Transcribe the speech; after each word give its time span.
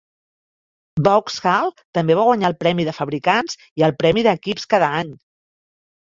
Vauxhall 1.07 1.69
també 1.97 2.15
va 2.21 2.23
guanyar 2.29 2.49
el 2.51 2.57
Premi 2.65 2.87
de 2.89 2.95
Fabricants 3.01 3.61
i 3.83 3.87
el 3.91 3.95
Premi 4.01 4.27
d'Equips 4.31 4.69
cada 4.75 4.91
any. 5.05 5.15